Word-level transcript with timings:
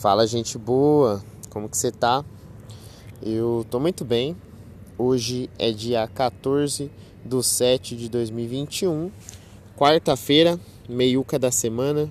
Fala 0.00 0.26
gente 0.26 0.58
boa, 0.58 1.24
como 1.48 1.70
que 1.70 1.76
você 1.76 1.90
tá? 1.90 2.22
Eu 3.22 3.64
tô 3.70 3.80
muito 3.80 4.04
bem. 4.04 4.36
Hoje 4.98 5.48
é 5.58 5.72
dia 5.72 6.06
14 6.06 6.90
do 7.24 7.42
7 7.42 7.96
de 7.96 8.10
2021, 8.10 9.10
quarta-feira, 9.74 10.60
meiuca 10.86 11.38
da 11.38 11.50
semana. 11.50 12.10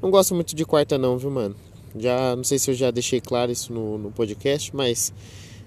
Não 0.00 0.10
gosto 0.10 0.34
muito 0.34 0.56
de 0.56 0.64
quarta 0.64 0.96
não, 0.96 1.18
viu, 1.18 1.30
mano? 1.30 1.54
Já 1.98 2.34
não 2.34 2.42
sei 2.42 2.58
se 2.58 2.70
eu 2.70 2.74
já 2.74 2.90
deixei 2.90 3.20
claro 3.20 3.52
isso 3.52 3.74
no, 3.74 3.98
no 3.98 4.10
podcast, 4.10 4.74
mas 4.74 5.12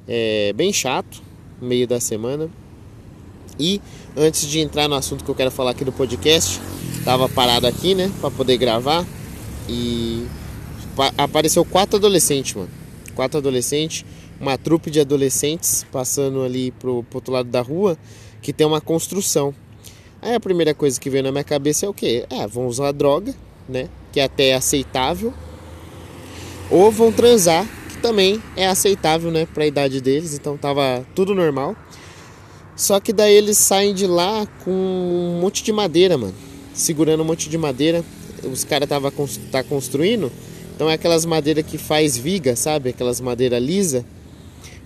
é 0.08 0.52
bem 0.54 0.74
chato, 0.74 1.22
meio 1.62 1.88
da 1.88 2.00
semana. 2.00 2.50
E 3.60 3.80
antes 4.18 4.48
de 4.48 4.60
entrar 4.60 4.88
no 4.88 4.96
assunto 4.96 5.24
que 5.24 5.30
eu 5.30 5.36
quero 5.36 5.52
falar 5.52 5.72
aqui 5.72 5.86
do 5.86 5.92
podcast, 5.92 6.60
tava 7.06 7.30
parado 7.30 7.68
aqui, 7.68 7.94
né, 7.94 8.12
para 8.20 8.32
poder 8.32 8.58
gravar 8.58 9.06
e 9.70 10.26
apareceu 11.18 11.66
quatro 11.66 11.98
adolescentes, 11.98 12.54
mano. 12.54 12.70
Quatro 13.16 13.38
adolescentes, 13.38 14.06
uma 14.40 14.58
trupe 14.58 14.90
de 14.90 15.00
adolescentes 15.00 15.86
passando 15.92 16.44
ali 16.44 16.72
pro, 16.72 17.04
pro 17.04 17.18
outro 17.18 17.34
lado 17.34 17.50
da 17.50 17.62
rua 17.62 17.98
que 18.42 18.52
tem 18.52 18.66
uma 18.66 18.82
construção. 18.82 19.54
Aí 20.22 20.34
a 20.34 20.40
primeira 20.40 20.74
coisa 20.74 21.00
que 21.00 21.10
veio 21.10 21.24
na 21.24 21.32
minha 21.32 21.44
cabeça 21.44 21.86
é 21.86 21.90
o 21.90 21.94
quê? 21.94 22.26
É, 22.30 22.48
vão 22.48 22.68
usar 22.68 22.92
droga, 22.92 23.34
né? 23.68 23.90
Que 24.12 24.20
é 24.20 24.24
até 24.24 24.54
aceitável. 24.54 25.34
Ou 26.70 26.92
vão 26.92 27.12
transar, 27.12 27.68
que 27.90 27.98
também 27.98 28.42
é 28.56 28.68
aceitável, 28.68 29.32
né? 29.32 29.46
Pra 29.46 29.66
idade 29.66 30.00
deles, 30.00 30.34
então 30.34 30.58
tava 30.58 31.06
tudo 31.16 31.36
normal. 31.36 31.76
Só 32.76 33.00
que 33.00 33.12
daí 33.14 33.34
eles 33.34 33.58
saem 33.58 33.94
de 33.94 34.08
lá 34.08 34.48
com 34.64 34.72
um 34.72 35.40
monte 35.42 35.64
de 35.64 35.72
madeira, 35.72 36.18
mano. 36.18 36.34
Segurando 36.74 37.22
um 37.22 37.26
monte 37.26 37.50
de 37.50 37.58
madeira. 37.58 38.04
Os 38.44 38.64
caras 38.64 38.90
tava 38.90 39.14
tá 39.52 39.64
construindo 39.64 40.32
então 40.82 40.90
é 40.90 40.96
aquelas 40.96 41.26
madeiras 41.26 41.64
que 41.64 41.78
faz 41.78 42.18
viga, 42.18 42.56
sabe? 42.56 42.90
Aquelas 42.90 43.22
madeiras 43.22 43.62
lisa. 43.62 44.04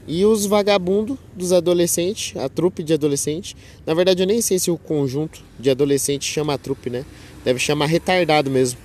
E 0.05 0.25
os 0.25 0.45
vagabundos 0.45 1.17
dos 1.33 1.53
adolescentes, 1.53 2.35
a 2.35 2.49
trupe 2.49 2.83
de 2.83 2.93
adolescentes. 2.93 3.55
Na 3.85 3.93
verdade 3.93 4.21
eu 4.21 4.27
nem 4.27 4.41
sei 4.41 4.59
se 4.59 4.69
o 4.69 4.77
conjunto 4.77 5.41
de 5.57 5.69
adolescentes 5.69 6.27
chama 6.27 6.55
a 6.55 6.57
trupe, 6.57 6.89
né? 6.89 7.05
Deve 7.45 7.59
chamar 7.59 7.85
retardado 7.85 8.51
mesmo. 8.51 8.77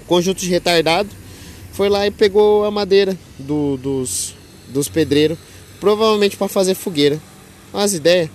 O 0.00 0.04
conjunto 0.06 0.40
de 0.40 0.48
retardado 0.48 1.10
foi 1.70 1.90
lá 1.90 2.06
e 2.06 2.10
pegou 2.10 2.64
a 2.64 2.70
madeira 2.70 3.14
do, 3.38 3.76
dos, 3.76 4.34
dos 4.68 4.88
pedreiros. 4.88 5.36
Provavelmente 5.78 6.38
para 6.38 6.48
fazer 6.48 6.72
fogueira. 6.74 7.20
As 7.74 7.92
ideias. 7.92 8.30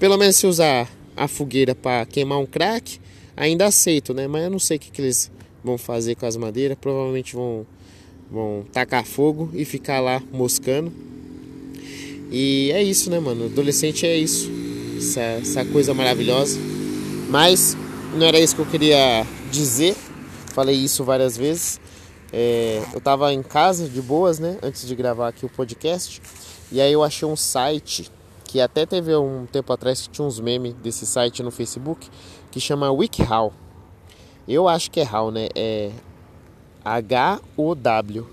Pelo 0.00 0.16
menos 0.16 0.36
se 0.36 0.46
usar 0.46 0.90
a 1.14 1.28
fogueira 1.28 1.74
para 1.74 2.06
queimar 2.06 2.38
um 2.38 2.46
crack, 2.46 2.98
ainda 3.36 3.66
aceito, 3.66 4.14
né? 4.14 4.26
Mas 4.26 4.44
eu 4.44 4.50
não 4.50 4.58
sei 4.58 4.78
o 4.78 4.80
que, 4.80 4.90
que 4.90 5.02
eles 5.02 5.30
vão 5.64 5.78
fazer 5.78 6.14
com 6.14 6.26
as 6.26 6.36
madeiras. 6.36 6.76
Provavelmente 6.78 7.34
vão, 7.34 7.66
vão 8.30 8.64
tacar 8.72 9.04
fogo 9.04 9.50
e 9.54 9.64
ficar 9.64 10.00
lá 10.00 10.22
moscando. 10.30 10.92
E 12.30 12.70
é 12.72 12.82
isso, 12.82 13.10
né, 13.10 13.18
mano? 13.18 13.46
Adolescente 13.46 14.06
é 14.06 14.16
isso. 14.16 14.50
Essa, 14.98 15.20
essa 15.20 15.64
coisa 15.64 15.94
maravilhosa. 15.94 16.58
Mas 17.30 17.76
não 18.14 18.26
era 18.26 18.38
isso 18.38 18.54
que 18.54 18.60
eu 18.60 18.66
queria 18.66 19.26
dizer. 19.50 19.96
Falei 20.52 20.76
isso 20.76 21.02
várias 21.02 21.36
vezes. 21.36 21.80
É, 22.32 22.82
eu 22.92 23.00
tava 23.00 23.32
em 23.32 23.42
casa 23.42 23.88
de 23.88 24.02
boas, 24.02 24.38
né? 24.38 24.58
Antes 24.62 24.86
de 24.86 24.94
gravar 24.94 25.28
aqui 25.28 25.46
o 25.46 25.48
podcast. 25.48 26.20
E 26.70 26.80
aí 26.80 26.92
eu 26.92 27.02
achei 27.02 27.26
um 27.26 27.36
site 27.36 28.10
que 28.44 28.60
até 28.60 28.84
teve 28.86 29.14
um 29.16 29.46
tempo 29.46 29.72
atrás 29.72 30.02
que 30.02 30.08
tinha 30.08 30.26
uns 30.26 30.38
memes 30.38 30.74
desse 30.74 31.06
site 31.06 31.42
no 31.42 31.50
Facebook 31.50 32.08
que 32.50 32.60
chama 32.60 32.90
WikiHow. 32.90 33.52
Eu 34.46 34.68
acho 34.68 34.90
que 34.90 35.00
é 35.00 35.04
HAW, 35.04 35.30
né? 35.30 35.48
É 35.54 35.90
H-O-W. 36.84 38.26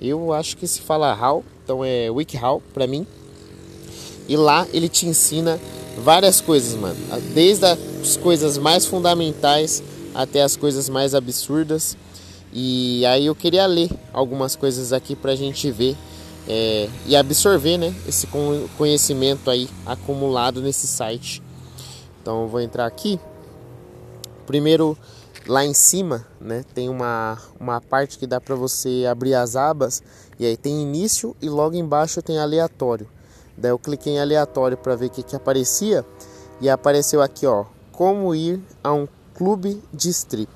Eu 0.00 0.32
acho 0.32 0.56
que 0.56 0.66
se 0.66 0.80
fala 0.80 1.12
HAW, 1.12 1.44
então 1.62 1.84
é 1.84 2.10
WikiHow 2.10 2.62
para 2.72 2.86
mim. 2.86 3.06
E 4.28 4.36
lá 4.36 4.66
ele 4.72 4.88
te 4.88 5.06
ensina 5.06 5.60
várias 5.98 6.40
coisas, 6.40 6.78
mano. 6.78 6.96
Desde 7.34 7.64
as 7.66 8.16
coisas 8.16 8.58
mais 8.58 8.86
fundamentais 8.86 9.82
até 10.14 10.42
as 10.42 10.56
coisas 10.56 10.88
mais 10.88 11.14
absurdas. 11.14 11.96
E 12.52 13.04
aí 13.04 13.26
eu 13.26 13.34
queria 13.34 13.66
ler 13.66 13.90
algumas 14.12 14.56
coisas 14.56 14.92
aqui 14.92 15.14
pra 15.14 15.36
gente 15.36 15.70
ver 15.70 15.94
é, 16.48 16.88
e 17.06 17.14
absorver, 17.14 17.76
né? 17.76 17.94
Esse 18.08 18.26
conhecimento 18.78 19.50
aí 19.50 19.68
acumulado 19.84 20.62
nesse 20.62 20.86
site. 20.86 21.42
Então 22.22 22.42
eu 22.42 22.48
vou 22.48 22.60
entrar 22.60 22.86
aqui. 22.86 23.20
Primeiro 24.46 24.96
Lá 25.48 25.64
em 25.64 25.72
cima, 25.72 26.26
né, 26.40 26.64
tem 26.74 26.88
uma, 26.88 27.38
uma 27.60 27.80
parte 27.80 28.18
que 28.18 28.26
dá 28.26 28.40
para 28.40 28.56
você 28.56 29.06
abrir 29.08 29.34
as 29.34 29.54
abas 29.54 30.02
e 30.40 30.44
aí 30.44 30.56
tem 30.56 30.82
início 30.82 31.36
e 31.40 31.48
logo 31.48 31.76
embaixo 31.76 32.20
tem 32.20 32.38
aleatório. 32.38 33.08
Daí 33.56 33.70
eu 33.70 33.78
cliquei 33.78 34.14
em 34.14 34.18
aleatório 34.18 34.76
para 34.76 34.96
ver 34.96 35.06
o 35.06 35.10
que, 35.10 35.22
que 35.22 35.36
aparecia 35.36 36.04
e 36.60 36.68
apareceu 36.68 37.22
aqui, 37.22 37.46
ó, 37.46 37.64
como 37.92 38.34
ir 38.34 38.60
a 38.82 38.92
um 38.92 39.06
clube 39.34 39.80
de 39.94 40.10
strip. 40.10 40.50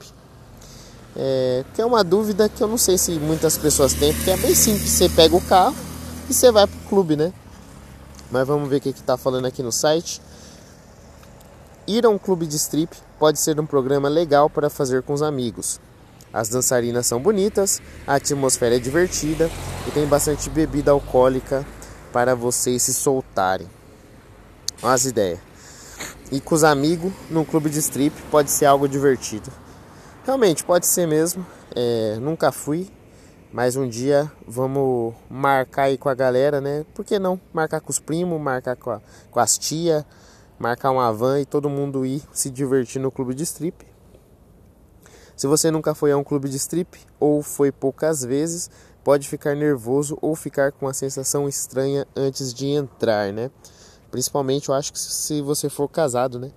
É, 1.17 1.65
que 1.72 1.81
é 1.81 1.87
uma 1.87 2.03
dúvida 2.03 2.49
que 2.49 2.61
eu 2.61 2.67
não 2.67 2.78
sei 2.78 2.99
se 2.99 3.12
muitas 3.12 3.57
pessoas 3.57 3.95
têm, 3.95 4.12
porque 4.12 4.31
é 4.31 4.37
bem 4.37 4.55
simples, 4.57 4.91
você 4.91 5.09
pega 5.09 5.37
o 5.37 5.41
carro 5.41 5.77
e 6.28 6.34
você 6.34 6.51
vai 6.51 6.67
pro 6.67 6.78
clube, 6.89 7.15
né? 7.15 7.33
Mas 8.28 8.47
vamos 8.47 8.69
ver 8.69 8.77
o 8.77 8.81
que, 8.81 8.93
que 8.93 9.03
tá 9.03 9.17
falando 9.17 9.47
aqui 9.47 9.62
no 9.62 9.71
site. 9.71 10.21
Ir 11.87 12.05
a 12.05 12.09
um 12.09 12.19
clube 12.19 12.47
de 12.47 12.57
strip 12.57 12.97
pode 13.20 13.38
ser 13.38 13.60
um 13.60 13.66
programa 13.66 14.08
legal 14.08 14.48
para 14.48 14.70
fazer 14.70 15.03
com 15.03 15.12
os 15.12 15.20
amigos. 15.20 15.78
As 16.32 16.48
dançarinas 16.48 17.06
são 17.06 17.20
bonitas, 17.20 17.82
a 18.06 18.14
atmosfera 18.14 18.76
é 18.76 18.78
divertida 18.78 19.50
e 19.86 19.91
tem 19.91 20.06
bastante 20.06 20.48
bebida 20.48 20.91
alcoólica 20.91 21.66
para 22.14 22.34
vocês 22.34 22.82
se 22.82 22.94
soltarem. 22.94 23.69
Olha 24.82 24.94
as 24.94 25.04
ideias. 25.04 25.38
E 26.32 26.41
com 26.41 26.54
os 26.54 26.64
amigos 26.64 27.12
num 27.28 27.44
clube 27.44 27.69
de 27.69 27.78
strip 27.80 28.14
pode 28.30 28.50
ser 28.50 28.64
algo 28.64 28.88
divertido. 28.88 29.50
Realmente 30.25 30.64
pode 30.64 30.86
ser 30.86 31.06
mesmo. 31.06 31.44
É, 31.76 32.16
nunca 32.20 32.50
fui, 32.50 32.91
mas 33.53 33.76
um 33.76 33.86
dia 33.86 34.32
vamos 34.48 35.14
marcar 35.28 35.84
aí 35.84 35.98
com 35.98 36.09
a 36.09 36.14
galera, 36.14 36.59
né? 36.59 36.86
Por 36.94 37.04
que 37.04 37.19
não? 37.19 37.38
Marcar 37.53 37.80
com 37.80 37.91
os 37.91 37.98
primos, 37.98 38.41
marcar 38.41 38.76
com, 38.76 38.92
a, 38.92 39.00
com 39.30 39.41
as 39.41 39.59
tia, 39.59 40.06
marcar 40.60 40.91
uma 40.91 41.10
van 41.10 41.41
e 41.41 41.47
todo 41.47 41.71
mundo 41.71 42.04
ir 42.04 42.22
se 42.34 42.50
divertir 42.50 43.00
no 43.00 43.10
clube 43.10 43.34
de 43.34 43.43
strip. 43.44 43.87
Se 45.34 45.47
você 45.47 45.71
nunca 45.71 45.94
foi 45.94 46.12
a 46.12 46.19
um 46.19 46.22
clube 46.22 46.50
de 46.50 46.59
strip 46.59 47.00
ou 47.19 47.43
foi 47.43 47.72
poucas 47.72 48.22
vezes, 48.22 48.71
pode 49.03 49.26
ficar 49.26 49.56
nervoso 49.56 50.19
ou 50.21 50.37
ficar 50.37 50.71
com 50.71 50.84
uma 50.84 50.93
sensação 50.93 51.48
estranha 51.48 52.06
antes 52.15 52.53
de 52.53 52.66
entrar, 52.66 53.32
né? 53.32 53.50
Principalmente 54.10 54.69
eu 54.69 54.75
acho 54.75 54.93
que 54.93 54.98
se 54.98 55.41
você 55.41 55.71
for 55.71 55.88
casado, 55.88 56.38
né? 56.38 56.53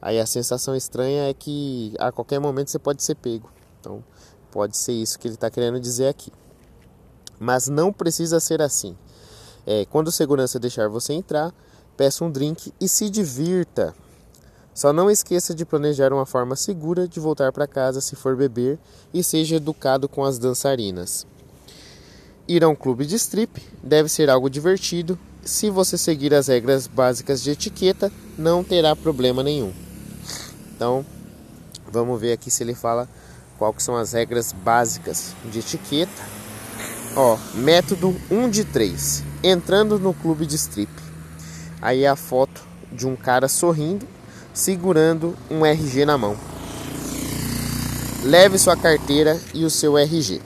Aí 0.00 0.18
a 0.18 0.26
sensação 0.26 0.74
estranha 0.74 1.30
é 1.30 1.32
que 1.32 1.94
a 2.00 2.10
qualquer 2.10 2.40
momento 2.40 2.72
você 2.72 2.78
pode 2.80 3.04
ser 3.04 3.14
pego. 3.14 3.48
Então 3.78 4.02
pode 4.50 4.76
ser 4.76 4.94
isso 4.94 5.16
que 5.16 5.28
ele 5.28 5.36
está 5.36 5.48
querendo 5.48 5.78
dizer 5.78 6.08
aqui. 6.08 6.32
Mas 7.38 7.68
não 7.68 7.92
precisa 7.92 8.40
ser 8.40 8.60
assim. 8.60 8.96
É, 9.64 9.84
quando 9.84 10.08
o 10.08 10.12
segurança 10.12 10.58
deixar 10.58 10.88
você 10.88 11.12
entrar, 11.12 11.54
peça 12.02 12.24
um 12.24 12.30
drink 12.32 12.74
e 12.80 12.88
se 12.88 13.08
divirta. 13.08 13.94
Só 14.74 14.92
não 14.92 15.08
esqueça 15.08 15.54
de 15.54 15.64
planejar 15.64 16.12
uma 16.12 16.26
forma 16.26 16.56
segura 16.56 17.06
de 17.06 17.20
voltar 17.20 17.52
para 17.52 17.64
casa 17.64 18.00
se 18.00 18.16
for 18.16 18.34
beber 18.34 18.76
e 19.14 19.22
seja 19.22 19.54
educado 19.54 20.08
com 20.08 20.24
as 20.24 20.36
dançarinas. 20.36 21.24
Ir 22.48 22.64
a 22.64 22.68
um 22.68 22.74
clube 22.74 23.06
de 23.06 23.14
strip 23.14 23.62
deve 23.80 24.08
ser 24.08 24.28
algo 24.28 24.50
divertido. 24.50 25.16
Se 25.44 25.70
você 25.70 25.96
seguir 25.96 26.34
as 26.34 26.48
regras 26.48 26.88
básicas 26.88 27.40
de 27.40 27.52
etiqueta, 27.52 28.10
não 28.36 28.64
terá 28.64 28.96
problema 28.96 29.44
nenhum. 29.44 29.72
Então, 30.74 31.06
vamos 31.86 32.20
ver 32.20 32.32
aqui 32.32 32.50
se 32.50 32.64
ele 32.64 32.74
fala 32.74 33.08
qual 33.58 33.72
que 33.72 33.80
são 33.80 33.96
as 33.96 34.10
regras 34.10 34.50
básicas 34.50 35.36
de 35.52 35.60
etiqueta. 35.60 36.10
Ó, 37.14 37.38
método 37.54 38.12
1 38.28 38.50
de 38.50 38.64
3. 38.64 39.22
Entrando 39.44 40.00
no 40.00 40.12
clube 40.12 40.44
de 40.46 40.56
strip. 40.56 41.01
Aí 41.82 42.04
é 42.04 42.08
a 42.08 42.14
foto 42.14 42.62
de 42.92 43.08
um 43.08 43.16
cara 43.16 43.48
sorrindo, 43.48 44.06
segurando 44.54 45.36
um 45.50 45.66
RG 45.66 46.06
na 46.06 46.16
mão. 46.16 46.36
Leve 48.24 48.56
sua 48.56 48.76
carteira 48.76 49.36
e 49.52 49.64
o 49.64 49.70
seu 49.70 49.98
RG. 49.98 50.40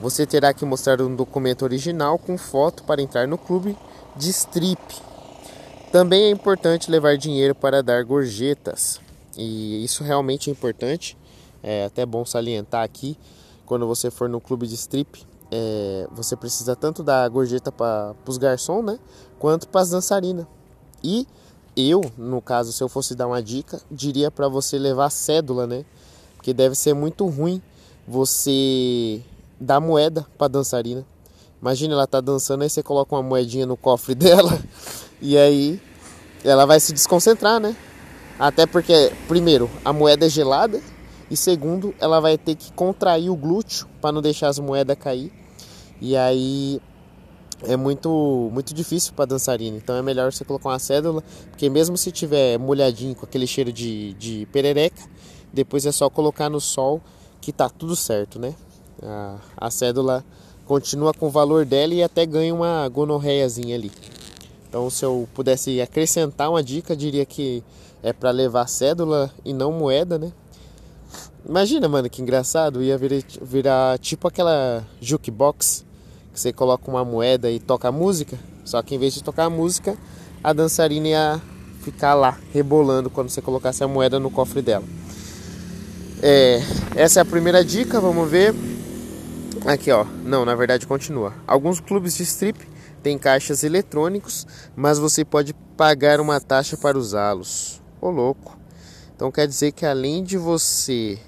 Você 0.00 0.26
terá 0.26 0.52
que 0.52 0.64
mostrar 0.64 1.00
um 1.00 1.14
documento 1.14 1.62
original 1.62 2.18
com 2.18 2.36
foto 2.36 2.82
para 2.82 3.00
entrar 3.00 3.28
no 3.28 3.38
clube 3.38 3.78
de 4.16 4.30
strip. 4.30 5.00
Também 5.92 6.24
é 6.24 6.30
importante 6.30 6.90
levar 6.90 7.16
dinheiro 7.16 7.54
para 7.54 7.80
dar 7.80 8.02
gorjetas. 8.02 9.00
E 9.36 9.84
isso 9.84 10.02
realmente 10.02 10.50
é 10.50 10.52
importante. 10.52 11.16
É 11.62 11.84
até 11.84 12.04
bom 12.04 12.24
salientar 12.24 12.82
aqui, 12.82 13.16
quando 13.64 13.86
você 13.86 14.10
for 14.10 14.28
no 14.28 14.40
clube 14.40 14.66
de 14.66 14.74
strip, 14.74 15.24
é, 15.50 16.06
você 16.10 16.36
precisa 16.36 16.74
tanto 16.76 17.02
dar 17.02 17.28
gorjeta 17.28 17.70
para 17.72 18.14
os 18.26 18.36
garçons, 18.36 18.84
né, 18.84 18.98
quanto 19.38 19.68
para 19.68 19.80
as 19.80 19.90
dançarinas. 19.90 20.46
E 21.04 21.26
eu, 21.76 22.00
no 22.16 22.40
caso, 22.40 22.72
se 22.72 22.82
eu 22.82 22.88
fosse 22.88 23.14
dar 23.14 23.26
uma 23.26 23.42
dica, 23.42 23.80
diria 23.90 24.30
para 24.30 24.48
você 24.48 24.78
levar 24.78 25.10
cédula, 25.10 25.66
né? 25.66 25.84
Porque 26.36 26.54
deve 26.54 26.74
ser 26.74 26.94
muito 26.94 27.26
ruim 27.26 27.60
você 28.06 29.22
dá 29.60 29.78
moeda 29.80 30.26
para 30.38 30.48
dançarina. 30.48 31.04
Imagina 31.60 31.94
ela 31.94 32.06
tá 32.06 32.20
dançando 32.20 32.62
aí 32.62 32.70
você 32.70 32.82
coloca 32.82 33.14
uma 33.14 33.22
moedinha 33.22 33.66
no 33.66 33.76
cofre 33.76 34.14
dela 34.16 34.58
e 35.20 35.36
aí 35.36 35.80
ela 36.42 36.66
vai 36.66 36.80
se 36.80 36.92
desconcentrar, 36.92 37.60
né? 37.60 37.76
Até 38.38 38.66
porque 38.66 39.12
primeiro, 39.28 39.70
a 39.84 39.92
moeda 39.92 40.26
é 40.26 40.28
gelada 40.28 40.80
e 41.30 41.36
segundo, 41.36 41.94
ela 41.98 42.20
vai 42.20 42.36
ter 42.36 42.54
que 42.54 42.72
contrair 42.72 43.30
o 43.30 43.36
glúteo 43.36 43.86
para 44.00 44.12
não 44.12 44.20
deixar 44.20 44.48
as 44.48 44.58
moedas 44.58 44.98
cair. 44.98 45.32
E 46.00 46.16
aí 46.16 46.80
é 47.62 47.76
muito 47.76 48.50
muito 48.52 48.74
difícil 48.74 49.12
para 49.14 49.26
dançarina. 49.26 49.76
Então 49.76 49.96
é 49.96 50.02
melhor 50.02 50.32
você 50.32 50.44
colocar 50.44 50.70
uma 50.70 50.78
cédula, 50.78 51.22
porque 51.50 51.70
mesmo 51.70 51.96
se 51.96 52.10
tiver 52.10 52.58
molhadinho 52.58 53.14
com 53.14 53.24
aquele 53.24 53.46
cheiro 53.46 53.72
de, 53.72 54.14
de 54.14 54.46
perereca, 54.52 55.02
depois 55.52 55.86
é 55.86 55.92
só 55.92 56.10
colocar 56.10 56.48
no 56.50 56.60
sol 56.60 57.00
que 57.40 57.52
tá 57.52 57.68
tudo 57.68 57.94
certo, 57.94 58.38
né? 58.38 58.54
A, 59.02 59.38
a 59.56 59.70
cédula 59.70 60.24
continua 60.66 61.12
com 61.12 61.26
o 61.26 61.30
valor 61.30 61.64
dela 61.64 61.94
e 61.94 62.02
até 62.02 62.24
ganha 62.24 62.54
uma 62.54 62.88
gonorreiazinha 62.88 63.76
ali. 63.76 63.92
Então, 64.68 64.88
se 64.90 65.04
eu 65.04 65.28
pudesse 65.34 65.80
acrescentar 65.80 66.50
uma 66.50 66.62
dica, 66.62 66.96
diria 66.96 67.24
que 67.24 67.62
é 68.02 68.12
para 68.12 68.30
levar 68.30 68.66
cédula 68.66 69.30
e 69.44 69.52
não 69.52 69.72
moeda, 69.72 70.18
né? 70.18 70.32
Imagina, 71.46 71.88
mano, 71.88 72.08
que 72.08 72.22
engraçado, 72.22 72.82
ia 72.82 72.96
virar, 72.96 73.22
virar 73.40 73.98
tipo 73.98 74.26
aquela 74.26 74.82
jukebox 75.00 75.84
você 76.34 76.52
coloca 76.52 76.90
uma 76.90 77.04
moeda 77.04 77.50
e 77.50 77.60
toca 77.60 77.88
a 77.88 77.92
música, 77.92 78.38
só 78.64 78.82
que 78.82 78.94
em 78.94 78.98
vez 78.98 79.14
de 79.14 79.22
tocar 79.22 79.44
a 79.44 79.50
música, 79.50 79.96
a 80.42 80.52
dançarina 80.52 81.08
ia 81.08 81.42
ficar 81.80 82.14
lá 82.14 82.38
rebolando 82.52 83.08
quando 83.08 83.28
você 83.28 83.40
colocasse 83.40 83.84
a 83.84 83.88
moeda 83.88 84.18
no 84.18 84.30
cofre 84.30 84.60
dela. 84.60 84.84
É, 86.22 86.60
essa 86.96 87.20
é 87.20 87.22
a 87.22 87.24
primeira 87.24 87.64
dica, 87.64 88.00
vamos 88.00 88.30
ver. 88.30 88.54
Aqui, 89.66 89.90
ó. 89.90 90.04
Não, 90.24 90.44
na 90.44 90.54
verdade 90.54 90.86
continua. 90.86 91.34
Alguns 91.46 91.80
clubes 91.80 92.16
de 92.16 92.22
strip 92.22 92.66
têm 93.02 93.18
caixas 93.18 93.62
eletrônicos, 93.62 94.46
mas 94.74 94.98
você 94.98 95.24
pode 95.24 95.54
pagar 95.76 96.20
uma 96.20 96.40
taxa 96.40 96.76
para 96.76 96.98
usá-los. 96.98 97.82
Ô 98.00 98.10
louco. 98.10 98.58
Então 99.14 99.30
quer 99.30 99.46
dizer 99.46 99.72
que 99.72 99.86
além 99.86 100.24
de 100.24 100.36
você 100.36 101.18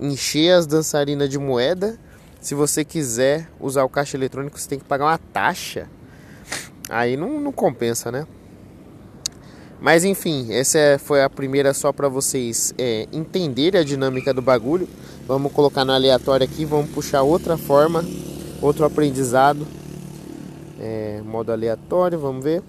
encher 0.00 0.52
as 0.52 0.66
dançarinas 0.66 1.28
de 1.28 1.38
moeda, 1.38 1.98
se 2.44 2.54
você 2.54 2.84
quiser 2.84 3.48
usar 3.58 3.84
o 3.84 3.88
caixa 3.88 4.18
eletrônico, 4.18 4.60
você 4.60 4.68
tem 4.68 4.78
que 4.78 4.84
pagar 4.84 5.06
uma 5.06 5.16
taxa. 5.16 5.88
Aí 6.90 7.16
não, 7.16 7.40
não 7.40 7.50
compensa, 7.50 8.12
né? 8.12 8.26
Mas 9.80 10.04
enfim, 10.04 10.52
essa 10.52 10.76
é, 10.76 10.98
foi 10.98 11.22
a 11.22 11.30
primeira 11.30 11.72
só 11.72 11.90
para 11.90 12.06
vocês 12.06 12.74
é, 12.76 13.08
entenderem 13.10 13.80
a 13.80 13.82
dinâmica 13.82 14.34
do 14.34 14.42
bagulho. 14.42 14.86
Vamos 15.26 15.52
colocar 15.52 15.86
no 15.86 15.92
aleatório 15.92 16.44
aqui, 16.44 16.66
vamos 16.66 16.90
puxar 16.90 17.22
outra 17.22 17.56
forma, 17.56 18.04
outro 18.60 18.84
aprendizado. 18.84 19.66
É, 20.78 21.22
modo 21.24 21.50
aleatório, 21.50 22.18
vamos 22.18 22.44
ver. 22.44 22.62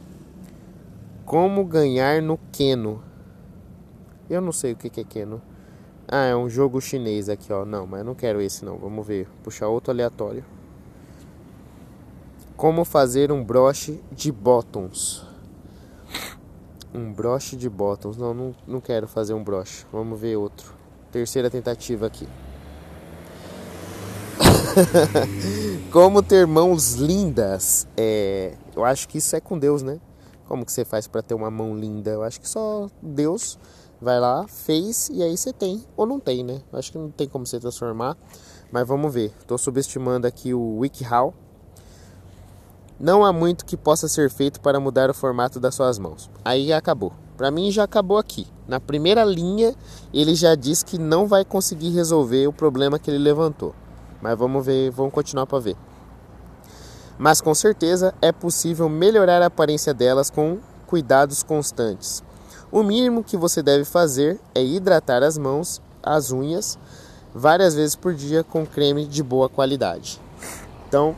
Como 1.26 1.66
ganhar 1.66 2.22
no 2.22 2.40
Keno. 2.50 3.04
Eu 4.30 4.40
não 4.40 4.54
sei 4.54 4.72
o 4.72 4.78
que 4.78 5.02
é 5.02 5.04
Keno. 5.04 5.42
Ah, 6.08 6.26
é 6.26 6.36
um 6.36 6.48
jogo 6.48 6.80
chinês 6.80 7.30
aqui, 7.30 7.52
ó. 7.52 7.66
Não, 7.66 7.88
mas 7.88 8.00
eu 8.00 8.06
não 8.06 8.16
quero 8.16 8.42
esse 8.42 8.64
não. 8.64 8.78
Vamos 8.78 9.06
ver. 9.06 9.28
Puxar 9.44 9.68
outro 9.68 9.92
aleatório. 9.92 10.46
Como 12.56 12.86
fazer 12.86 13.32
um 13.32 13.44
broche 13.44 14.00
de 14.12 14.32
bottoms. 14.32 15.24
Um 16.94 17.12
broche 17.12 17.56
de 17.56 17.68
bottoms. 17.70 18.18
Não, 18.18 18.34
não, 18.34 18.56
não 18.68 18.80
quero 18.80 19.08
fazer 19.08 19.34
um 19.34 19.44
broche. 19.44 19.86
Vamos 19.92 20.20
ver 20.20 20.36
outro. 20.38 20.74
Terceira 21.12 21.50
tentativa 21.50 22.06
aqui. 22.06 22.28
Como 25.92 26.22
ter 26.22 26.46
mãos 26.46 26.94
lindas. 26.94 27.88
É, 27.98 28.54
eu 28.76 28.86
acho 28.86 29.08
que 29.08 29.18
isso 29.18 29.36
é 29.36 29.40
com 29.40 29.58
Deus, 29.58 29.82
né? 29.82 30.00
Como 30.48 30.64
que 30.64 30.72
você 30.72 30.86
faz 30.86 31.08
para 31.08 31.24
ter 31.24 31.34
uma 31.34 31.50
mão 31.50 31.76
linda? 31.76 32.12
Eu 32.12 32.22
acho 32.22 32.40
que 32.40 32.48
só 32.48 32.88
Deus 33.02 33.58
vai 34.02 34.20
lá, 34.20 34.48
fez 34.48 35.10
e 35.10 35.24
aí 35.24 35.36
você 35.36 35.52
tem 35.54 35.84
ou 35.96 36.06
não 36.06 36.20
tem, 36.20 36.44
né? 36.44 36.62
Acho 36.74 36.92
que 36.92 36.98
não 36.98 37.10
tem 37.10 37.28
como 37.28 37.46
você 37.46 37.60
transformar, 37.60 38.18
mas 38.72 38.88
vamos 38.88 39.14
ver. 39.14 39.34
Estou 39.40 39.58
subestimando 39.58 40.28
aqui 40.28 40.54
o 40.54 40.80
WikiHow 40.80 41.34
não 43.00 43.26
há 43.26 43.34
muito 43.34 43.66
que 43.66 43.76
possa 43.76 44.08
ser 44.08 44.30
feito 44.30 44.62
para 44.62 44.80
mudar 44.80 45.10
o 45.10 45.14
formato 45.14 45.60
das 45.60 45.76
suas 45.76 46.00
mãos. 46.00 46.30
Aí 46.46 46.72
acabou. 46.72 47.12
Para 47.36 47.52
mim 47.52 47.70
já 47.70 47.84
acabou 47.84 48.18
aqui. 48.18 48.48
Na 48.66 48.80
primeira 48.80 49.26
linha, 49.26 49.76
ele 50.14 50.34
já 50.34 50.56
diz 50.56 50.82
que 50.82 50.98
não 50.98 51.28
vai 51.28 51.44
conseguir 51.44 51.90
resolver 51.90 52.48
o 52.48 52.54
problema 52.54 52.98
que 52.98 53.12
ele 53.12 53.18
levantou. 53.18 53.76
Mas 54.22 54.38
vamos 54.38 54.66
ver, 54.66 54.92
vamos 54.92 55.14
continuar 55.14 55.46
para 55.46 55.60
ver. 55.60 55.76
Mas 57.18 57.42
com 57.42 57.54
certeza 57.54 58.14
é 58.22 58.32
possível 58.32 58.88
melhorar 58.88 59.42
a 59.42 59.48
aparência 59.48 59.94
delas 59.94 60.30
com 60.30 60.60
cuidados 60.88 61.44
constantes. 61.44 62.24
O 62.72 62.84
mínimo 62.84 63.24
que 63.24 63.38
você 63.38 63.62
deve 63.62 63.86
fazer 63.86 64.40
é 64.54 64.64
hidratar 64.64 65.24
as 65.24 65.38
mãos, 65.38 65.82
as 66.02 66.32
unhas, 66.32 66.78
várias 67.34 67.76
vezes 67.76 67.96
por 67.96 68.14
dia 68.14 68.44
com 68.44 68.66
creme 68.66 69.06
de 69.06 69.22
boa 69.22 69.48
qualidade. 69.48 70.20
Então, 70.88 71.16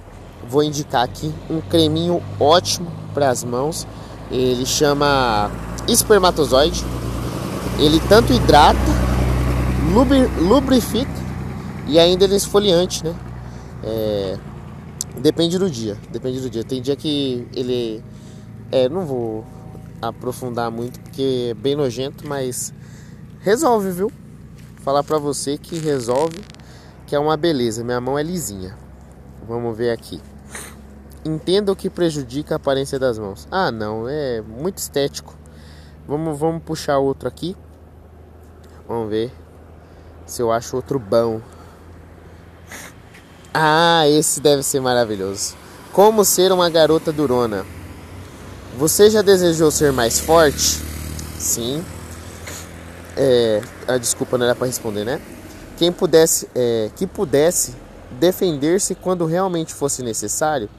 vou 0.48 0.64
indicar 0.64 1.04
aqui 1.04 1.34
um 1.50 1.62
creminho 1.62 2.22
ótimo 2.40 2.92
para 3.14 3.30
as 3.30 3.44
mãos. 3.44 3.88
Ele 4.30 4.66
chama 4.66 5.50
espermatozoide. 5.88 6.84
Ele 7.80 8.00
tanto 8.10 8.34
hidrata, 8.34 8.80
lubrifica 10.40 11.12
e 11.88 12.00
ainda 12.00 12.24
ele 12.24 12.34
é 12.34 12.38
esfoliante, 12.38 13.04
né? 13.04 13.16
É, 13.84 14.38
depende 15.18 15.60
do 15.60 15.70
dia, 15.70 15.96
depende 16.12 16.42
do 16.42 16.50
dia. 16.50 16.64
Tem 16.64 16.82
dia 16.82 16.96
que 16.96 17.48
ele 17.56 18.04
é, 18.72 18.90
não 18.90 19.06
vou 19.06 19.46
aprofundar 20.02 20.70
muito 20.72 21.00
porque 21.00 21.50
é 21.52 21.54
bem 21.54 21.76
nojento, 21.76 22.28
mas 22.28 22.74
resolve, 23.42 23.92
viu? 23.92 24.12
Falar 24.78 25.04
pra 25.04 25.18
você 25.18 25.58
que 25.58 25.78
resolve, 25.78 26.40
que 27.06 27.16
é 27.16 27.20
uma 27.20 27.36
beleza. 27.36 27.84
Minha 27.84 28.00
mão 28.00 28.18
é 28.18 28.24
lisinha. 28.24 28.78
Vamos 29.48 29.78
ver 29.78 29.92
aqui. 29.92 30.22
Entenda 31.26 31.72
o 31.72 31.76
que 31.76 31.90
prejudica 31.90 32.56
a 32.56 32.58
aparência 32.58 32.98
das 32.98 33.20
mãos. 33.20 33.48
Ah, 33.52 33.72
não, 33.72 34.08
é 34.08 34.42
muito 34.42 34.78
estético. 34.78 35.36
Vamos, 36.08 36.40
vamos 36.40 36.64
puxar 36.64 37.00
outro 37.00 37.28
aqui. 37.28 37.56
Vamos 38.88 39.10
ver 39.10 39.32
se 40.26 40.42
eu 40.42 40.52
acho 40.52 40.76
outro 40.76 41.00
bom. 41.00 41.42
Ah, 43.54 44.08
esse 44.08 44.40
deve 44.40 44.64
ser 44.64 44.80
maravilhoso. 44.80 45.56
Como 45.92 46.24
ser 46.24 46.52
uma 46.52 46.70
garota 46.70 47.12
durona? 47.12 47.66
Você 48.78 49.10
já 49.10 49.24
desejou 49.24 49.72
ser 49.72 49.92
mais 49.92 50.20
forte? 50.20 50.80
Sim. 51.40 51.84
É, 53.16 53.60
a 53.88 53.98
desculpa 53.98 54.38
não 54.38 54.46
era 54.46 54.54
para 54.54 54.68
responder, 54.68 55.04
né? 55.04 55.20
Quem 55.78 55.92
pudesse, 55.92 56.48
é, 56.54 56.92
que 56.96 57.08
pudesse 57.08 57.74
defender-se 58.20 58.94
quando 58.94 59.26
realmente 59.26 59.74
fosse 59.74 60.04
necessário 60.04 60.70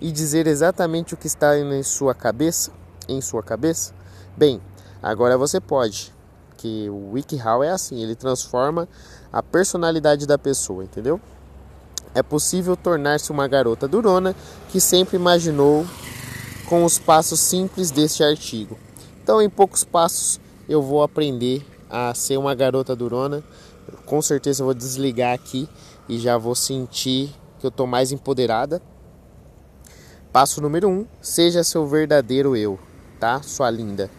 e 0.00 0.10
dizer 0.10 0.46
exatamente 0.46 1.12
o 1.12 1.16
que 1.18 1.26
está 1.26 1.58
em 1.58 1.82
sua 1.82 2.14
cabeça, 2.14 2.72
em 3.06 3.20
sua 3.20 3.42
cabeça? 3.42 3.92
Bem, 4.34 4.58
agora 5.02 5.36
você 5.36 5.60
pode, 5.60 6.10
que 6.56 6.88
o 6.88 7.12
WikiHow 7.12 7.62
é 7.62 7.68
assim, 7.68 8.02
ele 8.02 8.14
transforma 8.14 8.88
a 9.30 9.42
personalidade 9.42 10.26
da 10.26 10.38
pessoa, 10.38 10.84
entendeu? 10.84 11.20
É 12.14 12.22
possível 12.22 12.78
tornar-se 12.78 13.30
uma 13.30 13.46
garota 13.46 13.86
durona 13.86 14.34
que 14.70 14.80
sempre 14.80 15.16
imaginou 15.16 15.84
com 16.72 16.86
os 16.86 16.98
passos 16.98 17.38
simples 17.38 17.90
deste 17.90 18.24
artigo. 18.24 18.78
Então, 19.22 19.42
em 19.42 19.50
poucos 19.50 19.84
passos, 19.84 20.40
eu 20.66 20.80
vou 20.80 21.02
aprender 21.02 21.62
a 21.90 22.14
ser 22.14 22.38
uma 22.38 22.54
garota 22.54 22.96
durona. 22.96 23.44
Com 24.06 24.22
certeza 24.22 24.64
vou 24.64 24.72
desligar 24.72 25.34
aqui 25.34 25.68
e 26.08 26.18
já 26.18 26.38
vou 26.38 26.54
sentir 26.54 27.28
que 27.58 27.66
eu 27.66 27.68
estou 27.68 27.86
mais 27.86 28.10
empoderada. 28.10 28.80
Passo 30.32 30.62
número 30.62 30.88
1: 30.88 30.90
um, 30.90 31.06
seja 31.20 31.62
seu 31.62 31.86
verdadeiro 31.86 32.56
eu, 32.56 32.78
tá? 33.20 33.42
Sua 33.42 33.68
linda. 33.68 34.10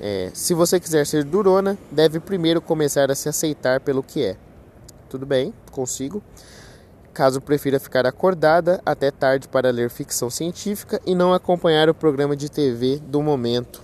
É, 0.00 0.30
se 0.32 0.54
você 0.54 0.80
quiser 0.80 1.06
ser 1.06 1.24
durona, 1.24 1.76
deve 1.90 2.18
primeiro 2.20 2.62
começar 2.62 3.10
a 3.10 3.14
se 3.14 3.28
aceitar 3.28 3.80
pelo 3.80 4.02
que 4.02 4.24
é. 4.24 4.38
Tudo 5.10 5.26
bem, 5.26 5.52
consigo. 5.70 6.22
Caso 7.12 7.40
prefira 7.40 7.78
ficar 7.78 8.06
acordada 8.06 8.80
até 8.86 9.10
tarde 9.10 9.46
para 9.46 9.70
ler 9.70 9.90
ficção 9.90 10.30
científica 10.30 11.00
e 11.04 11.14
não 11.14 11.34
acompanhar 11.34 11.88
o 11.88 11.94
programa 11.94 12.34
de 12.34 12.50
TV 12.50 12.98
do 13.06 13.20
momento. 13.20 13.82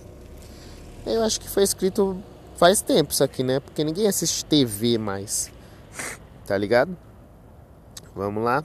Eu 1.05 1.23
acho 1.23 1.39
que 1.39 1.47
foi 1.47 1.63
escrito 1.63 2.17
faz 2.57 2.81
tempo 2.81 3.13
isso 3.13 3.23
aqui, 3.23 3.43
né? 3.43 3.59
Porque 3.59 3.83
ninguém 3.83 4.07
assiste 4.07 4.43
TV 4.43 4.97
mais. 4.97 5.51
Tá 6.45 6.57
ligado? 6.57 6.97
Vamos 8.15 8.43
lá. 8.43 8.63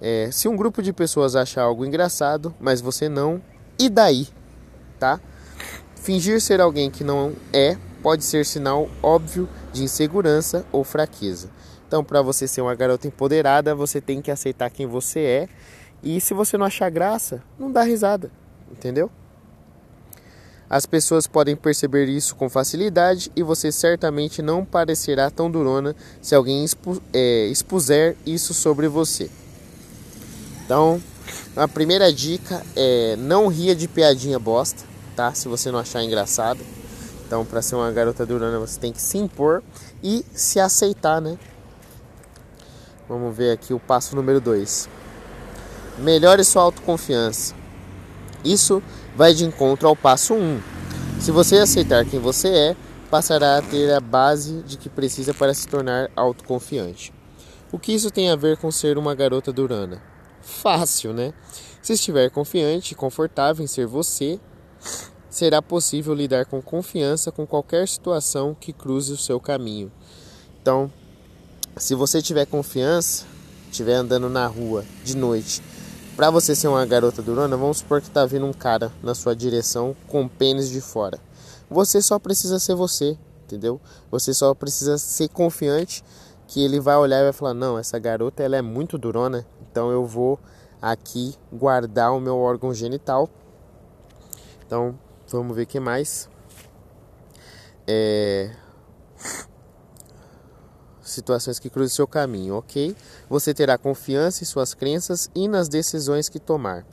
É, 0.00 0.30
se 0.32 0.48
um 0.48 0.56
grupo 0.56 0.82
de 0.82 0.92
pessoas 0.92 1.36
acha 1.36 1.60
algo 1.60 1.84
engraçado, 1.84 2.54
mas 2.60 2.80
você 2.80 3.08
não, 3.08 3.42
e 3.78 3.88
daí? 3.88 4.28
Tá? 4.98 5.20
Fingir 5.96 6.40
ser 6.40 6.60
alguém 6.60 6.90
que 6.90 7.04
não 7.04 7.34
é 7.52 7.76
pode 8.02 8.24
ser 8.24 8.44
sinal 8.44 8.88
óbvio 9.02 9.48
de 9.72 9.84
insegurança 9.84 10.64
ou 10.72 10.82
fraqueza. 10.82 11.48
Então, 11.92 12.02
para 12.02 12.22
você 12.22 12.48
ser 12.48 12.62
uma 12.62 12.74
garota 12.74 13.06
empoderada, 13.06 13.74
você 13.74 14.00
tem 14.00 14.22
que 14.22 14.30
aceitar 14.30 14.70
quem 14.70 14.86
você 14.86 15.20
é. 15.20 15.48
E 16.02 16.22
se 16.22 16.32
você 16.32 16.56
não 16.56 16.64
achar 16.64 16.88
graça, 16.88 17.42
não 17.58 17.70
dá 17.70 17.82
risada, 17.82 18.30
entendeu? 18.70 19.10
As 20.70 20.86
pessoas 20.86 21.26
podem 21.26 21.54
perceber 21.54 22.06
isso 22.06 22.34
com 22.34 22.48
facilidade 22.48 23.30
e 23.36 23.42
você 23.42 23.70
certamente 23.70 24.40
não 24.40 24.64
parecerá 24.64 25.30
tão 25.30 25.50
durona 25.50 25.94
se 26.22 26.34
alguém 26.34 26.64
expu 26.64 26.98
é, 27.12 27.44
expuser 27.48 28.16
isso 28.24 28.54
sobre 28.54 28.88
você. 28.88 29.30
Então, 30.64 30.98
a 31.54 31.68
primeira 31.68 32.10
dica 32.10 32.64
é 32.74 33.16
não 33.16 33.48
ria 33.48 33.76
de 33.76 33.86
piadinha 33.86 34.38
bosta, 34.38 34.82
tá? 35.14 35.34
Se 35.34 35.46
você 35.46 35.70
não 35.70 35.78
achar 35.78 36.02
engraçado. 36.02 36.60
Então, 37.26 37.44
para 37.44 37.60
ser 37.60 37.74
uma 37.74 37.92
garota 37.92 38.24
durona, 38.24 38.58
você 38.58 38.80
tem 38.80 38.92
que 38.94 39.00
se 39.00 39.18
impor 39.18 39.62
e 40.02 40.24
se 40.32 40.58
aceitar, 40.58 41.20
né? 41.20 41.38
Vamos 43.12 43.36
ver 43.36 43.52
aqui 43.52 43.74
o 43.74 43.78
passo 43.78 44.16
número 44.16 44.40
2. 44.40 44.88
Melhore 45.98 46.42
sua 46.42 46.62
autoconfiança. 46.62 47.54
Isso 48.42 48.82
vai 49.14 49.34
de 49.34 49.44
encontro 49.44 49.86
ao 49.86 49.94
passo 49.94 50.32
1. 50.32 50.38
Um. 50.38 50.60
Se 51.20 51.30
você 51.30 51.58
aceitar 51.58 52.06
quem 52.06 52.18
você 52.18 52.48
é, 52.48 52.76
passará 53.10 53.58
a 53.58 53.62
ter 53.62 53.92
a 53.92 54.00
base 54.00 54.62
de 54.62 54.78
que 54.78 54.88
precisa 54.88 55.34
para 55.34 55.52
se 55.52 55.68
tornar 55.68 56.10
autoconfiante. 56.16 57.12
O 57.70 57.78
que 57.78 57.92
isso 57.92 58.10
tem 58.10 58.30
a 58.30 58.34
ver 58.34 58.56
com 58.56 58.70
ser 58.70 58.96
uma 58.96 59.14
garota 59.14 59.52
durana? 59.52 60.02
Fácil, 60.40 61.12
né? 61.12 61.34
Se 61.82 61.92
estiver 61.92 62.30
confiante 62.30 62.92
e 62.92 62.96
confortável 62.96 63.62
em 63.62 63.68
ser 63.68 63.86
você, 63.86 64.40
será 65.28 65.60
possível 65.60 66.14
lidar 66.14 66.46
com 66.46 66.62
confiança 66.62 67.30
com 67.30 67.46
qualquer 67.46 67.86
situação 67.86 68.56
que 68.58 68.72
cruze 68.72 69.12
o 69.12 69.18
seu 69.18 69.38
caminho. 69.38 69.92
Então, 70.62 70.90
se 71.76 71.94
você 71.94 72.20
tiver 72.20 72.46
confiança, 72.46 73.24
estiver 73.70 73.94
andando 73.94 74.28
na 74.28 74.46
rua 74.46 74.84
de 75.04 75.16
noite, 75.16 75.62
para 76.14 76.30
você 76.30 76.54
ser 76.54 76.68
uma 76.68 76.84
garota 76.84 77.22
durona, 77.22 77.56
vamos 77.56 77.78
supor 77.78 78.02
que 78.02 78.10
tá 78.10 78.26
vindo 78.26 78.44
um 78.44 78.52
cara 78.52 78.92
na 79.02 79.14
sua 79.14 79.34
direção 79.34 79.96
com 80.06 80.28
pênis 80.28 80.68
de 80.68 80.80
fora. 80.80 81.18
Você 81.70 82.02
só 82.02 82.18
precisa 82.18 82.58
ser 82.58 82.74
você, 82.74 83.16
entendeu? 83.44 83.80
Você 84.10 84.34
só 84.34 84.54
precisa 84.54 84.98
ser 84.98 85.28
confiante 85.28 86.04
que 86.46 86.62
ele 86.62 86.78
vai 86.78 86.96
olhar 86.96 87.20
e 87.20 87.24
vai 87.24 87.32
falar: 87.32 87.54
"Não, 87.54 87.78
essa 87.78 87.98
garota 87.98 88.42
ela 88.42 88.56
é 88.56 88.62
muito 88.62 88.98
durona, 88.98 89.46
então 89.62 89.90
eu 89.90 90.04
vou 90.04 90.38
aqui 90.82 91.34
guardar 91.50 92.12
o 92.12 92.20
meu 92.20 92.36
órgão 92.36 92.74
genital". 92.74 93.28
Então, 94.66 94.98
vamos 95.28 95.56
ver 95.56 95.62
o 95.62 95.66
que 95.66 95.80
mais. 95.80 96.28
É 97.86 98.50
situações 101.12 101.58
que 101.58 101.70
cruzem 101.70 101.94
seu 101.94 102.06
caminho, 102.06 102.56
ok? 102.56 102.96
Você 103.28 103.52
terá 103.54 103.78
confiança 103.78 104.42
em 104.42 104.46
suas 104.46 104.74
crenças 104.74 105.30
e 105.34 105.46
nas 105.48 105.68
decisões 105.68 106.28
que 106.28 106.38
tomar. 106.38 106.84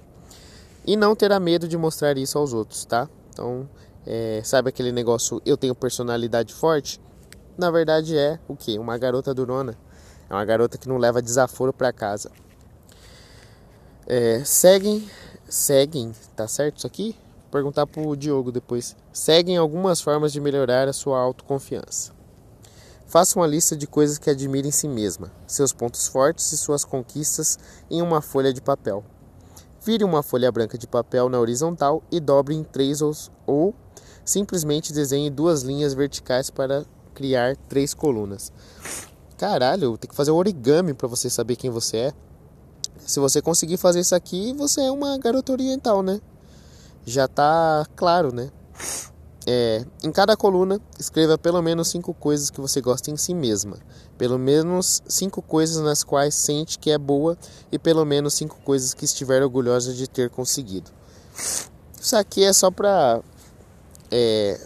E 0.86 0.96
não 0.96 1.16
terá 1.16 1.40
medo 1.40 1.68
de 1.68 1.78
mostrar 1.78 2.18
isso 2.18 2.38
aos 2.38 2.54
outros, 2.54 2.86
tá? 2.86 3.10
Então, 3.32 3.70
é, 4.06 4.42
sabe 4.44 4.70
aquele 4.70 4.92
negócio, 4.92 5.42
eu 5.46 5.56
tenho 5.56 5.76
personalidade 5.76 6.54
forte? 6.54 7.00
Na 7.58 7.70
verdade 7.70 8.18
é 8.18 8.40
o 8.48 8.56
que? 8.56 8.78
Uma 8.80 8.98
garota 8.98 9.34
durona. 9.34 9.78
É 10.30 10.34
uma 10.34 10.46
garota 10.46 10.78
que 10.78 10.88
não 10.88 10.98
leva 10.98 11.22
desaforo 11.22 11.74
para 11.74 11.92
casa. 11.92 12.32
É, 14.08 14.44
seguem, 14.44 15.08
seguem, 15.48 16.14
tá 16.36 16.48
certo 16.48 16.78
isso 16.78 16.88
aqui? 16.88 17.16
Vou 17.44 17.52
perguntar 17.52 17.86
pro 17.86 18.16
Diogo 18.16 18.52
depois. 18.52 18.96
Seguem 19.12 19.58
algumas 19.58 20.02
formas 20.02 20.32
de 20.32 20.40
melhorar 20.40 20.88
a 20.88 20.94
sua 20.94 21.20
autoconfiança. 21.20 22.19
Faça 23.10 23.40
uma 23.40 23.48
lista 23.48 23.76
de 23.76 23.88
coisas 23.88 24.20
que 24.20 24.30
admire 24.30 24.68
em 24.68 24.72
si 24.72 24.88
mesma, 24.88 25.32
seus 25.48 25.74
pontos 25.74 26.06
fortes 26.06 26.52
e 26.52 26.58
suas 26.58 26.86
conquistas 26.86 27.58
em 27.90 28.04
uma 28.04 28.22
folha 28.22 28.54
de 28.54 28.62
papel. 28.62 29.04
Vire 29.84 30.04
uma 30.04 30.22
folha 30.22 30.52
branca 30.52 30.78
de 30.78 30.86
papel 30.86 31.28
na 31.28 31.40
horizontal 31.40 32.04
e 32.12 32.20
dobre 32.20 32.54
em 32.54 32.64
três 32.64 33.02
ou, 33.02 33.12
ou 33.48 33.74
simplesmente 34.24 34.94
desenhe 34.94 35.32
duas 35.32 35.64
linhas 35.64 35.96
verticais 35.96 36.52
para 36.52 36.86
criar 37.16 37.58
três 37.68 37.96
colunas. 37.96 38.54
Caralho, 39.40 39.98
tem 39.98 40.08
que 40.08 40.16
fazer 40.16 40.30
origami 40.30 40.94
para 40.94 41.08
você 41.08 41.32
saber 41.32 41.56
quem 41.56 41.72
você 41.72 41.98
é. 41.98 42.14
Se 43.08 43.20
você 43.20 43.42
conseguir 43.42 43.78
fazer 43.78 44.02
isso 44.02 44.14
aqui, 44.14 44.54
você 44.54 44.82
é 44.82 44.92
uma 44.92 45.18
garota 45.18 45.52
oriental, 45.52 46.04
né? 46.04 46.22
Já 47.08 47.28
tá 47.28 47.88
claro, 47.96 48.32
né? 48.32 48.52
É, 49.52 49.84
em 50.04 50.12
cada 50.12 50.38
coluna, 50.38 50.80
escreva 51.00 51.36
pelo 51.36 51.60
menos 51.60 51.88
cinco 51.88 52.14
coisas 52.14 52.52
que 52.52 52.62
você 52.62 52.80
gosta 52.80 53.10
em 53.10 53.18
si 53.18 53.34
mesma, 53.34 53.80
pelo 54.16 54.38
menos 54.38 55.02
cinco 55.08 55.42
coisas 55.42 55.82
nas 55.82 56.04
quais 56.04 56.36
sente 56.36 56.78
que 56.78 56.92
é 56.92 57.00
boa 57.00 57.36
e 57.72 57.80
pelo 57.80 58.06
menos 58.06 58.36
cinco 58.36 58.58
coisas 58.64 58.94
que 58.94 59.06
estiver 59.06 59.42
orgulhosa 59.42 59.92
de 59.92 60.08
ter 60.08 60.30
conseguido. 60.30 60.92
Isso 62.00 62.16
aqui 62.16 62.44
é 62.44 62.54
só 62.54 62.70
pra. 62.70 63.22
É, 64.12 64.60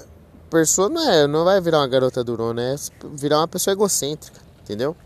pessoa 0.49 0.89
não, 0.89 1.09
é, 1.09 1.27
não 1.27 1.45
vai 1.45 1.61
virar 1.61 1.77
uma 1.77 1.87
garota 1.87 2.21
durona, 2.21 2.61
é 2.61 2.75
virar 3.13 3.37
uma 3.37 3.47
pessoa 3.47 3.71
egocêntrica, 3.71 4.41
entendeu? 4.63 4.97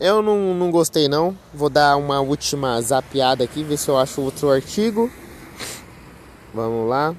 Eu 0.00 0.22
não, 0.22 0.54
não 0.54 0.70
gostei 0.70 1.08
não. 1.08 1.36
Vou 1.52 1.68
dar 1.68 1.98
uma 1.98 2.20
última 2.20 2.80
zapiada 2.80 3.44
aqui, 3.44 3.62
ver 3.62 3.76
se 3.76 3.90
eu 3.90 3.98
acho 3.98 4.22
outro 4.22 4.48
artigo. 4.48 5.10
Vamos 6.54 6.88
lá 6.88 7.14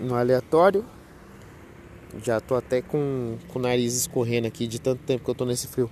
no 0.00 0.14
aleatório. 0.14 0.84
Já 2.24 2.40
tô 2.40 2.56
até 2.56 2.82
com, 2.82 3.36
com 3.48 3.58
o 3.58 3.62
nariz 3.62 3.94
escorrendo 3.94 4.48
aqui 4.48 4.66
de 4.66 4.80
tanto 4.80 5.02
tempo 5.04 5.24
que 5.24 5.30
eu 5.30 5.34
tô 5.34 5.44
nesse 5.44 5.68
frio. 5.68 5.88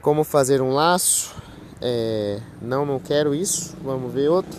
Como 0.00 0.24
fazer 0.24 0.62
um 0.62 0.72
laço? 0.72 1.34
É, 1.80 2.40
não, 2.60 2.86
não 2.86 2.98
quero 2.98 3.34
isso. 3.34 3.76
Vamos 3.82 4.12
ver 4.12 4.28
outro. 4.28 4.58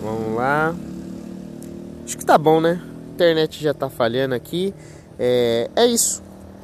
Vamos 0.00 0.36
lá. 0.36 0.74
Acho 2.04 2.16
que 2.16 2.24
tá 2.24 2.38
bom, 2.38 2.60
né? 2.60 2.80
A 2.80 3.10
internet 3.14 3.62
já 3.62 3.74
tá 3.74 3.90
falhando 3.90 4.34
aqui. 4.34 4.72
É, 5.18 5.68
é 5.74 5.86
isso. 5.86 6.22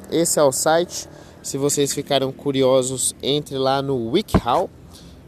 Esse 0.09 0.39
é 0.39 0.43
o 0.43 0.51
site. 0.51 1.09
Se 1.43 1.57
vocês 1.57 1.93
ficaram 1.93 2.31
curiosos, 2.31 3.13
entre 3.21 3.57
lá 3.57 3.81
no 3.81 4.09
WikiHow 4.11 4.69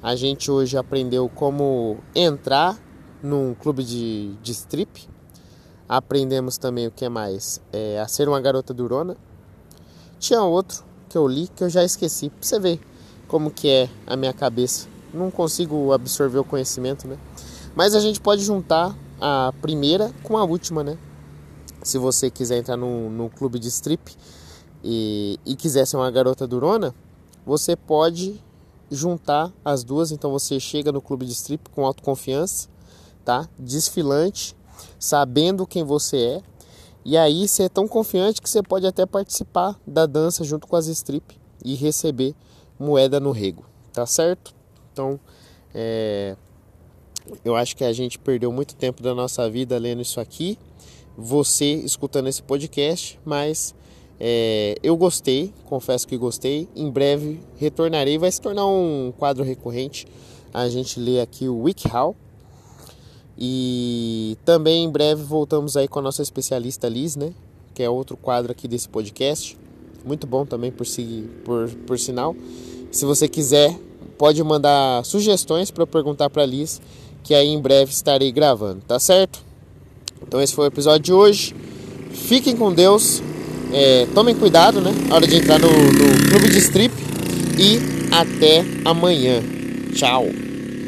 a 0.01 0.16
gente 0.16 0.51
hoje 0.51 0.77
aprendeu 0.77 1.30
como 1.30 1.98
entrar 2.13 2.77
num 3.22 3.54
clube 3.54 3.84
de, 3.84 4.34
de 4.42 4.51
strip. 4.51 5.08
Aprendemos 5.89 6.58
também 6.58 6.88
o 6.88 6.92
que 6.92 7.08
mais? 7.10 7.62
É, 7.72 8.00
a 8.00 8.08
ser 8.08 8.27
uma 8.27 8.39
garota 8.39 8.74
durona. 8.74 9.18
Tinha 10.20 10.42
outro 10.44 10.84
que 11.10 11.18
eu 11.18 11.27
li 11.27 11.48
que 11.48 11.63
eu 11.63 11.70
já 11.70 11.84
esqueci. 11.84 12.30
Pra 12.30 12.39
você 12.42 12.60
ver 12.60 12.80
como 13.27 13.50
que 13.50 13.70
é 13.70 13.89
a 14.06 14.16
minha 14.16 14.34
cabeça. 14.34 14.88
Não 15.13 15.32
consigo 15.32 15.92
absorver 15.94 16.39
o 16.39 16.44
conhecimento, 16.44 17.08
né? 17.08 17.18
Mas 17.75 17.96
a 17.96 18.00
gente 18.00 18.20
pode 18.20 18.44
juntar 18.44 18.96
a 19.20 19.54
primeira 19.62 20.12
com 20.24 20.38
a 20.38 20.44
última, 20.44 20.84
né? 20.84 20.98
Se 21.82 21.98
você 21.98 22.30
quiser 22.30 22.58
entrar 22.58 22.77
no, 22.77 23.10
no 23.10 23.30
clube 23.30 23.60
de 23.60 23.68
strip 23.70 24.16
e, 24.84 25.39
e 25.46 25.56
quiser 25.56 25.86
ser 25.86 25.98
uma 25.98 26.12
garota 26.12 26.46
durona, 26.46 26.94
você 27.46 27.75
pode 27.75 28.44
juntar 28.89 29.51
as 29.63 29.84
duas, 29.84 30.12
então 30.12 30.32
você 30.32 30.60
chega 30.60 30.91
no 30.91 31.01
clube 31.01 31.25
de 31.25 31.34
strip 31.34 31.70
com 31.70 31.86
autoconfiança, 31.86 32.70
tá? 33.25 33.48
Desfilante, 33.58 34.56
sabendo 35.00 35.67
quem 35.67 35.84
você 35.84 36.17
é. 36.17 36.41
E 37.03 37.17
aí 37.17 37.48
você 37.48 37.63
é 37.63 37.70
tão 37.70 37.88
confiante 37.88 38.41
que 38.41 38.50
você 38.50 38.62
pode 38.62 38.86
até 38.86 39.06
participar 39.06 39.79
da 39.86 40.06
dança 40.06 40.44
junto 40.44 40.67
com 40.67 40.75
as 40.75 40.88
strip 40.88 41.39
e 41.63 41.75
receber 41.75 42.36
moeda 42.79 43.20
no 43.20 43.32
rego, 43.32 43.65
tá 43.94 44.06
certo? 44.06 44.53
Então, 44.91 45.20
é... 45.74 46.36
eu 47.44 47.56
acho 47.56 47.75
que 47.75 47.84
a 47.84 47.94
gente 47.94 48.20
perdeu 48.20 48.51
muito 48.51 48.75
tempo 48.75 49.01
da 49.01 49.15
nossa 49.15 49.50
vida 49.50 49.77
lendo 49.77 50.01
isso 50.01 50.20
aqui, 50.20 50.58
você 51.17 51.74
escutando 51.74 52.27
esse 52.27 52.44
podcast, 52.44 53.20
mas 53.25 53.74
é, 54.19 54.75
eu 54.81 54.97
gostei, 54.97 55.53
confesso 55.65 56.07
que 56.07 56.17
gostei. 56.17 56.67
Em 56.75 56.89
breve 56.89 57.39
retornarei, 57.57 58.17
vai 58.17 58.31
se 58.31 58.41
tornar 58.41 58.65
um 58.65 59.13
quadro 59.17 59.43
recorrente. 59.43 60.07
A 60.53 60.67
gente 60.69 61.00
lê 61.00 61.21
aqui 61.21 61.47
o 61.47 61.63
WikiHow. 61.63 62.15
E 63.38 64.36
também 64.43 64.86
em 64.86 64.89
breve 64.89 65.21
voltamos 65.21 65.77
aí 65.77 65.88
com 65.88 66.00
a 66.00 66.01
nossa 66.01 66.24
especialista 66.24 66.89
Liz, 66.89 67.15
né? 67.15 67.31
Que 67.75 67.83
é 67.83 67.89
outro 67.89 68.17
quadro 68.17 68.51
aqui 68.51 68.67
desse 68.67 68.89
podcast. 68.89 69.55
Muito 70.03 70.25
bom 70.25 70.45
também 70.45 70.71
por, 70.71 70.88
por, 71.45 71.69
por 71.86 72.00
sinal. 72.00 72.36
Se 72.91 73.05
você 73.05 73.27
quiser, 73.27 73.77
pode 74.17 74.43
mandar 74.43 75.05
sugestões 75.05 75.69
para 75.69 75.86
perguntar 75.86 76.31
para 76.31 76.45
Liz, 76.45 76.81
que 77.24 77.36
aí 77.36 77.47
em 77.50 77.62
breve 77.62 77.91
estarei 77.91 78.31
gravando, 78.31 78.81
tá 78.88 79.00
certo? 79.00 79.45
Então 80.24 80.41
esse 80.41 80.55
foi 80.55 80.65
o 80.65 80.67
episódio 80.69 81.01
de 81.01 81.13
hoje. 81.13 81.55
Fiquem 82.12 82.55
com 82.55 82.74
Deus. 82.74 83.21
É, 83.74 84.07
tomem 84.13 84.36
cuidado, 84.36 84.81
né? 84.81 84.93
Na 85.07 85.15
hora 85.15 85.27
de 85.27 85.36
entrar 85.36 85.59
no, 85.59 85.69
no 85.69 86.29
clube 86.29 86.50
de 86.50 86.59
strip. 86.59 86.93
E 87.57 87.79
até 88.12 88.63
amanhã. 88.86 89.41
Tchau. 89.93 90.29